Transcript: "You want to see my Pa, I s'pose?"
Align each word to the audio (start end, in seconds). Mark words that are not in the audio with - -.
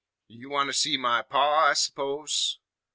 "You 0.29 0.49
want 0.49 0.67
to 0.69 0.73
see 0.73 0.97
my 0.97 1.21
Pa, 1.21 1.65
I 1.67 1.73
s'pose?" 1.73 2.57